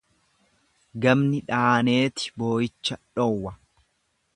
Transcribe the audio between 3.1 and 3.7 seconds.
dhoowwa.